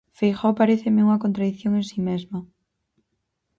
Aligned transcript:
Feijóo 0.17 0.57
paréceme 0.59 1.05
unha 1.07 1.21
contradición 1.23 1.71
en 1.79 1.85
si 1.89 1.99
mesma. 2.07 2.39